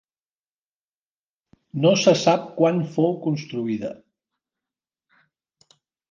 [1.83, 3.91] No se sap quan fou construïda.